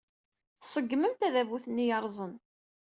Tṣeggmem 0.61 1.13
tadabut-nni 1.19 1.85
yerrẓen. 1.85 2.33